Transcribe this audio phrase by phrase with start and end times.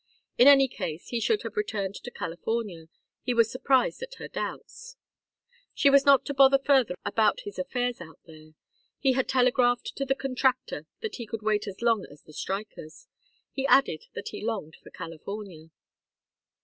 [0.35, 2.87] In any case he should have returned to California:
[3.21, 4.97] he was surprised at her doubts.
[5.75, 8.55] She was not to bother further about his affairs out there.
[8.97, 13.07] He had telegraphed to the contractor that he could wait as long as the strikers.
[13.51, 15.69] He added that he longed for California.